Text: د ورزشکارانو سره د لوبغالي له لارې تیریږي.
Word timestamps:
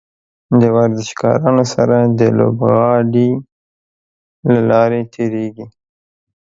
د 0.61 0.63
ورزشکارانو 0.77 1.63
سره 1.75 1.95
د 2.19 2.21
لوبغالي 2.37 3.29
له 4.51 4.57
لارې 4.69 5.01
تیریږي. 5.13 5.65